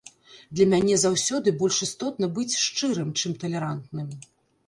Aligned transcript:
Для 0.59 0.65
мяне 0.69 0.95
заўсёды 1.01 1.51
больш 1.59 1.77
істотна 1.87 2.29
быць 2.39 2.59
шчырым, 2.63 3.11
чым 3.25 3.35
талерантным. 3.43 4.09